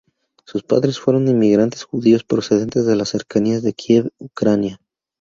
[0.45, 4.79] Sus padres fueron inmigrantes judíos procedentes de las cercanías de Kiev, Ucrania.